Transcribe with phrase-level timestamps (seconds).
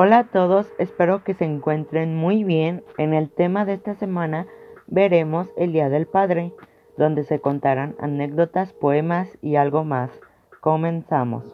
[0.00, 2.84] Hola a todos, espero que se encuentren muy bien.
[2.98, 4.46] En el tema de esta semana
[4.86, 6.52] veremos el Día del Padre,
[6.96, 10.12] donde se contarán anécdotas, poemas y algo más.
[10.60, 11.52] Comenzamos.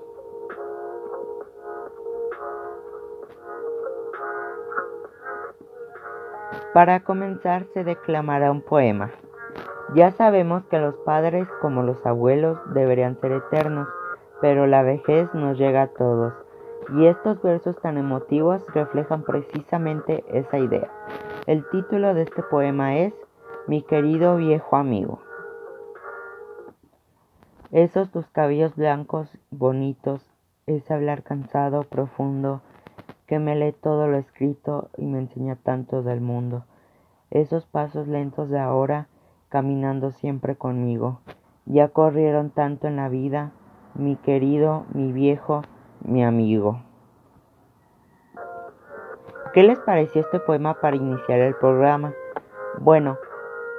[6.75, 9.11] Para comenzar se declamará un poema.
[9.95, 13.89] Ya sabemos que los padres, como los abuelos, deberían ser eternos,
[14.43, 16.44] pero la vejez nos llega a todos
[16.91, 20.91] y estos versos tan emotivos reflejan precisamente esa idea.
[21.47, 23.15] El título de este poema es
[23.67, 25.21] Mi querido viejo amigo.
[27.71, 30.25] Esos tus cabellos blancos, bonitos,
[30.67, 32.61] ese hablar cansado, profundo,
[33.27, 36.65] que me lee todo lo escrito y me enseña tanto del mundo.
[37.31, 39.09] Esos pasos lentos de ahora,
[39.49, 41.21] caminando siempre conmigo.
[41.67, 43.53] Ya corrieron tanto en la vida,
[43.95, 45.63] mi querido, mi viejo,
[46.05, 46.81] mi amigo.
[49.53, 52.13] ¿Qué les pareció este poema para iniciar el programa?
[52.79, 53.19] Bueno,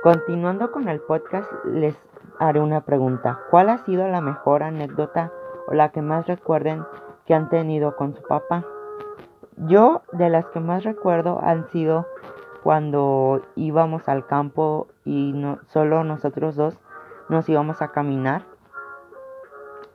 [0.03, 1.95] continuando con el podcast, les
[2.39, 3.39] haré una pregunta.
[3.49, 5.31] ¿Cuál ha sido la mejor anécdota
[5.67, 6.85] o la que más recuerden
[7.25, 8.65] que han tenido con su papá?
[9.57, 12.07] Yo, de las que más recuerdo, han sido
[12.63, 16.79] cuando íbamos al campo y no, solo nosotros dos
[17.29, 18.43] nos íbamos a caminar.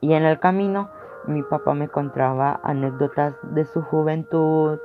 [0.00, 0.89] Y en el camino
[1.31, 4.78] mi papá me contaba anécdotas de su juventud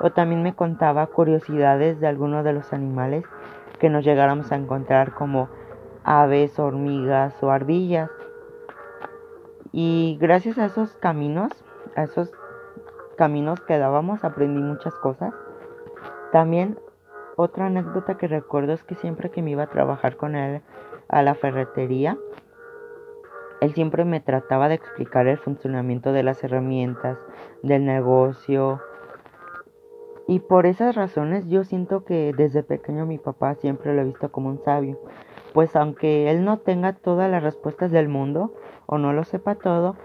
[0.00, 3.24] o también me contaba curiosidades de algunos de los animales
[3.78, 5.48] que nos llegáramos a encontrar como
[6.04, 8.10] aves, hormigas o ardillas.
[9.72, 11.52] Y gracias a esos caminos,
[11.96, 12.32] a esos
[13.16, 15.34] caminos que dábamos, aprendí muchas cosas.
[16.32, 16.78] También
[17.36, 20.62] otra anécdota que recuerdo es que siempre que me iba a trabajar con él
[21.08, 22.16] a la ferretería,
[23.60, 27.18] él siempre me trataba de explicar el funcionamiento de las herramientas,
[27.62, 28.80] del negocio.
[30.28, 34.30] Y por esas razones yo siento que desde pequeño mi papá siempre lo he visto
[34.30, 34.98] como un sabio.
[35.54, 38.52] Pues aunque él no tenga todas las respuestas del mundo
[38.86, 39.96] o no lo sepa todo,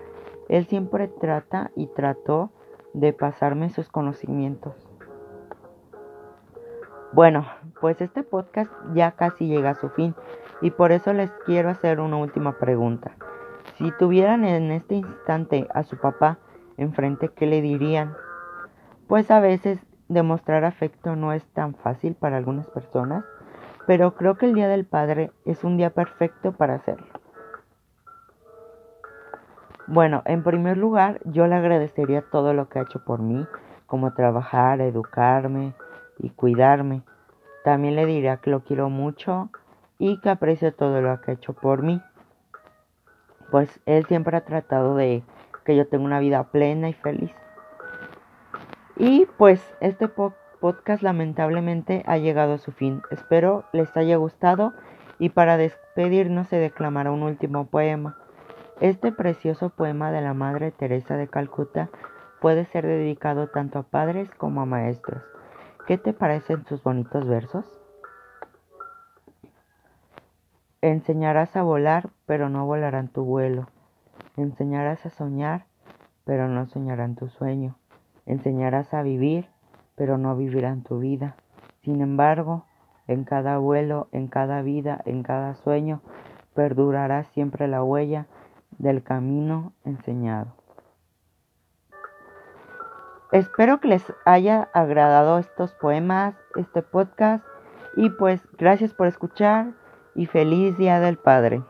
[0.47, 2.51] él siempre trata y trató
[2.93, 4.87] de pasarme sus conocimientos.
[7.13, 7.45] Bueno,
[7.81, 10.15] pues este podcast ya casi llega a su fin
[10.61, 13.17] y por eso les quiero hacer una última pregunta.
[13.81, 16.37] Si tuvieran en este instante a su papá
[16.77, 18.13] enfrente, ¿qué le dirían?
[19.07, 23.25] Pues a veces demostrar afecto no es tan fácil para algunas personas,
[23.87, 27.07] pero creo que el Día del Padre es un día perfecto para hacerlo.
[29.87, 33.47] Bueno, en primer lugar, yo le agradecería todo lo que ha hecho por mí,
[33.87, 35.73] como trabajar, educarme
[36.19, 37.01] y cuidarme.
[37.63, 39.49] También le diría que lo quiero mucho
[39.97, 41.99] y que aprecio todo lo que ha hecho por mí
[43.51, 45.23] pues él siempre ha tratado de
[45.65, 47.31] que yo tenga una vida plena y feliz.
[48.97, 53.01] Y pues este podcast lamentablemente ha llegado a su fin.
[53.11, 54.73] Espero les haya gustado
[55.19, 58.17] y para despedirnos se declamará un último poema.
[58.79, 61.89] Este precioso poema de la Madre Teresa de Calcuta
[62.39, 65.21] puede ser dedicado tanto a padres como a maestros.
[65.85, 67.80] ¿Qué te parecen sus bonitos versos?
[70.81, 73.67] Enseñarás a volar, pero no volarán tu vuelo.
[74.35, 75.65] Enseñarás a soñar,
[76.25, 77.75] pero no soñarán tu sueño.
[78.25, 79.47] Enseñarás a vivir,
[79.95, 81.35] pero no vivirán tu vida.
[81.83, 82.65] Sin embargo,
[83.05, 86.01] en cada vuelo, en cada vida, en cada sueño,
[86.55, 88.25] perdurará siempre la huella
[88.79, 90.55] del camino enseñado.
[93.31, 97.45] Espero que les haya agradado estos poemas, este podcast
[97.95, 99.73] y pues gracias por escuchar
[100.15, 101.61] y feliz Día del Padre.